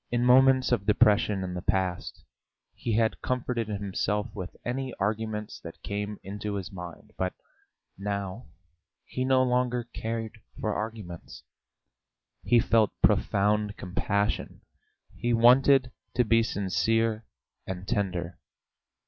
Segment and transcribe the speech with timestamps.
[0.09, 2.23] In moments of depression in the past
[2.73, 7.33] he had comforted himself with any arguments that came into his mind, but
[7.99, 8.47] now
[9.05, 11.43] he no longer cared for arguments;
[12.41, 14.61] he felt profound compassion,
[15.15, 17.23] he wanted to be sincere
[17.67, 18.39] and tender....